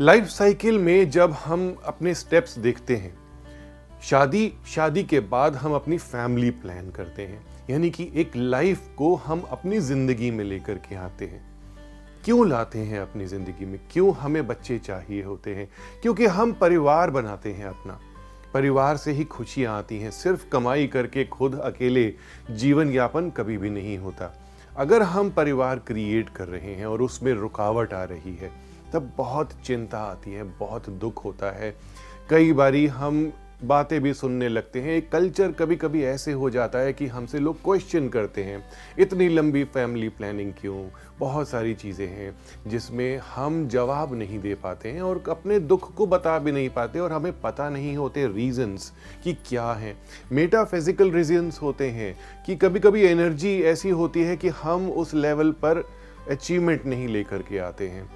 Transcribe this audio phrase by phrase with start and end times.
[0.00, 3.18] Life cycle में जब हम अपने स्टेप्स देखते हैं,
[4.02, 9.14] शादी शादी के बाद हम अपनी फैमिली प्लान करते हैं। यानी कि एक लाइफ को
[9.14, 11.40] हम अपनी ज़िंदगी में लेकर के आते हैं।
[12.24, 13.80] क्यों लाते हैं अपनी ज़िंदगी में?
[13.92, 15.68] क्यों हमें बच्चे चाहिए होते हैं?
[16.02, 18.00] क्योंकि हम परिवार बनाते हैं अपना।
[18.54, 22.14] परिवार से ही खुशियाँ आती हैं। सिर्फ़ कमाई करके खुद अकेले
[22.50, 24.32] जीवन यापन कभी भी नहीं होता।
[24.76, 29.52] अगर हम परिवार क्रिएट कर रहे हैं और उसमें रुकावट आ रही है तब बहुत
[29.64, 31.74] चिंता आती है, बहुत दुख होता है।
[32.30, 33.32] कई बारी हम
[33.64, 37.62] बातें भी सुनने लगते हैं कल्चर कभी कभी ऐसे हो जाता है कि हमसे लोग
[37.62, 38.62] क्वेश्चन करते हैं,
[38.98, 40.84] इतनी लंबी फैमिली प्लानिंग क्यों?
[41.18, 42.36] बहुत सारी चीज़ें हैं,
[42.66, 46.98] जिसमें हम जवाब नहीं दे पाते हैं और अपने दुख को बता भी नहीं पाते
[46.98, 48.92] और हमें पता नहीं होते रीजंस
[49.24, 49.96] कि क्या हैं।
[50.32, 55.50] मेटाफिजिकल रीजंस होते हैं कि कभी कभी एनर्जी ऐसी होती है कि हम उस लेवल
[55.52, 55.84] पर
[56.30, 58.08] अचीवमेंट नहीं लेकर के आते हैं।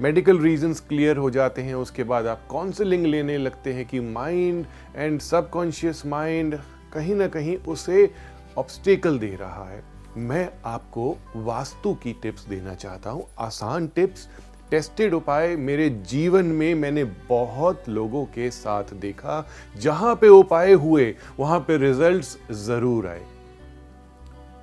[0.00, 4.64] मेडिकल रीजंस क्लियर हो जाते हैं, उसके बाद आप काउंसलिंग लेने लगते हैं कि माइंड
[4.96, 6.58] एंड सबकॉन्शियस माइंड
[6.92, 8.10] कहीं ना कहीं उसे
[8.58, 9.82] ऑब्स्टेकल दे रहा है।
[10.18, 14.28] मैं आपको वास्तु की टिप्स देना चाहता हूँ, आसान टिप्स
[14.70, 21.14] टेस्टेड उपाय मेरे जीवन में मैंने बहुत लोगों के साथ देखा। जहाँ पे उपाय हुए,
[21.38, 23.22] वहाँ पे रिजल्ट्स ज़रूर आए।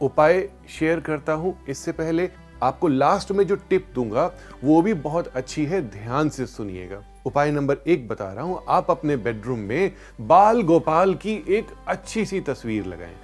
[0.02, 2.30] उपाय शेयर करता हूँ, इससे पहले
[2.64, 4.32] आपको लास्ट में जो टिप दूँगा,
[4.64, 8.92] वो भी बहुत अच्छी है, ध्यान से सुनिएगा। उपाय नंबर एक बता रहा हूँ, आप
[8.92, 13.16] अपने बेडरूम में बाल गोपाल की एक अच्छी सी तस्वीर लगाएँ।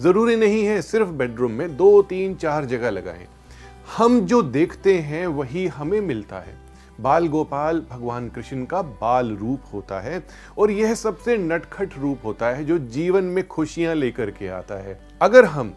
[0.00, 3.26] ज़रूरी नहीं है सिर्फ़ बेडरूम में, दो, तीन, चार जगह लगाएँ।
[3.96, 6.54] हम जो देखते हैं, वही हमें मिलता है।
[7.00, 10.22] बाल गोपाल भगवान कृष्ण का बाल रूप होता है
[10.58, 14.98] और यह सबसे नटखट रूप होता है जो जीवन में खुशियाँ लेकर के आता है।
[15.22, 15.74] अगर हम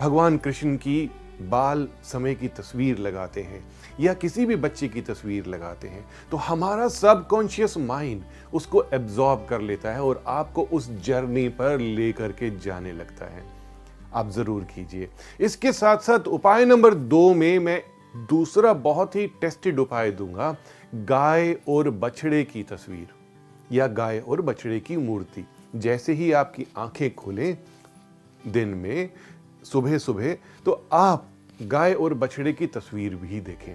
[0.00, 3.62] भगवान कृष्ण की बाल समय की तस्वीर लगाते हैं
[4.00, 8.22] या किसी भी बच्चे की तस्वीर लगाते हैं तो हमारा सबकॉन्शियस माइंड
[8.54, 13.44] उसको एब्जॉर्ब कर लेता है और आपको उस जर्नी पर लेकर के जाने लगता है।
[14.14, 15.08] आप ज़रूर कीजिए।
[15.40, 17.82] इसके साथ साथ उपाय नंबर दो में मैं
[18.30, 20.54] दूसरा बहुत ही टेस्टेड उपाय दूँगा,
[20.94, 23.08] गाय और बछड़े की तस्वीर
[23.72, 25.44] या गाय और बछड़े की मूर्ति।
[25.76, 27.56] जैसे ही आपकी आँखें खोलें
[28.46, 29.10] दिन में
[29.64, 30.34] सुबह सुबह
[30.64, 31.28] तो आप
[31.62, 33.74] गाय और बछड़े की तस्वीर भी देखें।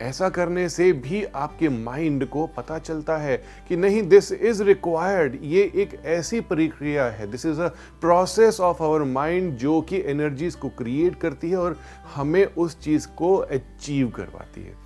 [0.00, 3.36] ऐसा करने से भी आपके माइंड को पता चलता है
[3.68, 7.68] कि नहीं दिस इज़ रिक्वायर्ड ये एक ऐसी प्रक्रिया है। This is a
[8.00, 11.78] process of our mind जो कि एनर्जीज को क्रिएट करती है और
[12.14, 14.85] हमें उस चीज़ को अचीव करवाती है।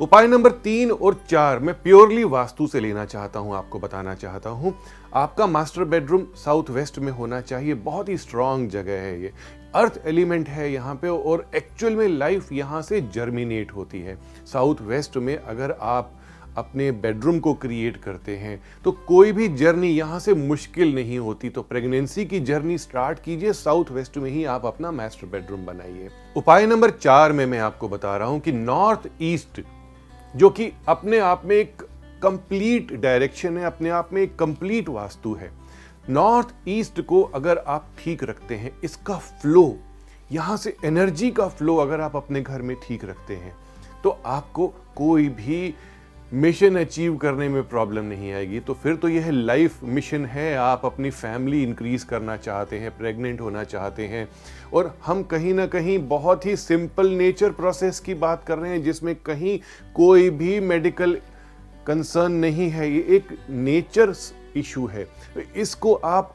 [0.00, 4.50] उपाय नंबर तीन और चार मैं प्योरली वास्तु से लेना चाहता हूँ, आपको बताना चाहता
[4.50, 4.72] हूँ।
[5.14, 9.32] आपका मास्टर बेडरूम साउथ वेस्ट में होना चाहिए, बहुत ही स्ट्रांग जगह है ये।
[9.74, 14.16] अर्थ एलिमेंट है यहाँ पे और एक्चुअल में लाइफ यहाँ से जर्मिनेट होती है।
[14.46, 16.12] साउथ वेस्ट में अगर आप
[16.58, 21.48] अपने बेडरूम को क्रिएट करते हैं तो कोई भी जर्नी यहाँ से मुश्किल नहीं होती।
[21.48, 26.08] तो प्रेगनेंसी की जर्नी स्टार्ट कीजिए साउथ वेस्ट में ही आप अपना मास्टर बेडरूम बनाइए।
[26.36, 29.60] उपाय नंबर चार में मैं आपको बता रहा हूँ कि नॉर्थ ईस्ट
[30.36, 31.82] जो कि अपने आप में एक
[32.22, 35.50] कंप्लीट डायरेक्शन है, अपने आप में एक कंप्लीट वास्तु है।
[36.10, 39.76] नॉर्थ ईस्ट को अगर आप ठीक रखते हैं, इसका फ्लो
[40.32, 43.54] यहाँ से एनर्जी का फ्लो अगर आप अपने घर में ठीक रखते हैं
[44.04, 45.74] तो आपको कोई भी
[46.32, 50.84] मिशन अचीव करने में प्रॉब्लम नहीं आएगी तो फिर तो यह लाइफ मिशन है। आप
[50.84, 54.28] अपनी फैमिली इंक्रीज करना चाहते हैं, प्रेग्नेंट होना चाहते हैं,
[54.72, 58.82] और हम कहीं ना कहीं बहुत ही सिंपल नेचर प्रोसेस की बात कर रहे हैं,
[58.82, 59.58] जिसमें कहीं
[59.94, 61.18] कोई भी मेडिकल
[61.86, 64.14] कंसर्न नहीं है। ये एक नेचर
[64.56, 65.04] इशू है।
[65.34, 66.34] तो इसको आप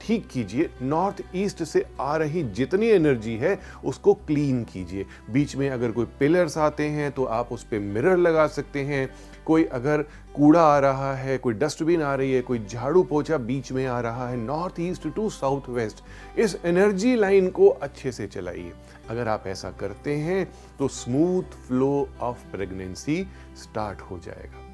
[0.00, 5.68] ठीक कीजिए नॉर्थ ईस्ट से आ रही जितनी एनर्जी है, उसको क्लीन कीजिए। बीच में
[5.70, 9.08] अगर कोई पिलर्स आते हैं तो आप उस पर मिरर लगा सकते हैं।
[9.46, 10.02] कोई अगर
[10.34, 14.00] कूड़ा आ रहा है, कोई डस्टबिन आ रही है, कोई झाड़ू पोछा बीच में आ
[14.00, 16.02] रहा है north east to south west
[16.38, 18.72] इस एनर्जी लाइन को अच्छे से चलाइए।
[19.10, 20.44] अगर आप ऐसा करते हैं
[20.78, 23.22] तो smooth flow of pregnancy
[23.56, 24.66] start हो जाएगा।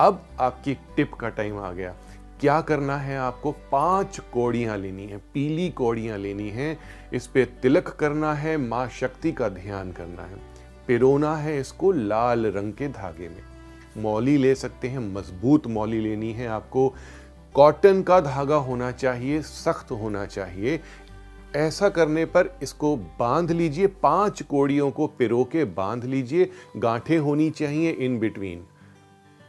[0.00, 1.94] अब आपकी टिप का टाइम आ गया।
[2.42, 3.52] क्या करना है आपको?
[3.52, 6.78] पाँच कोड़ियाँ लेनी है, पीली कोड़ियाँ लेनी है,
[7.12, 10.36] इस पे तिलक करना है, माँ शक्ति का ध्यान करना है।
[10.88, 13.42] पिरोना है इसको लाल रंग के धागे में।
[13.98, 16.94] मौली ले सकते हैं, मज़बूत मौली लेनी है आपको।
[17.54, 20.80] कॉटन का धागा होना चाहिए, सख्त होना चाहिए।
[21.56, 27.50] ऐसा करने पर इसको बाँध लीजिए, पाँच कोड़ियों को पिरो के बाँध लीजिए। गांठें होनी
[27.50, 28.66] चाहिए इन बिटवीन।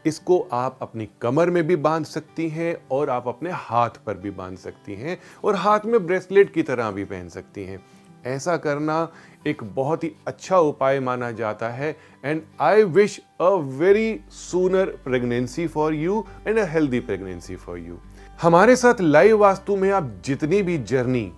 [0.05, 4.31] इसको आप अपनी कमर में भी बाँध सकती हैं और आप अपने हाथ पर भी
[4.31, 7.85] बाँध सकती हैं और हाथ में ब्रेसलेट की तरह भी पहन सकती हैं।
[8.25, 9.11] ऐसा करना
[9.47, 15.67] एक बहुत ही अच्छा उपाय माना जाता है and I wish a very sooner pregnancy
[15.67, 17.97] for you and a healthy pregnancy for you
[18.41, 21.33] हमारे साथ लाइव वास्तु में आप जितनी भी जर्नी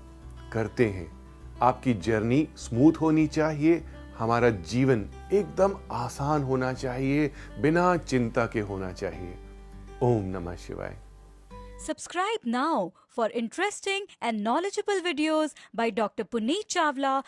[0.53, 1.12] करते हैं,
[1.62, 3.83] आपकी जर्नी स्मूथ होनी चाहिए
[4.17, 7.31] हमारा जीवन एकदम आसान होना चाहिए,
[7.62, 9.38] बिना चिंता के होना चाहिए।
[10.03, 10.97] ओम नमः शिवाय।
[11.88, 17.23] Subscribe now for interesting and knowledgeable videos by doctor Puneet Chawla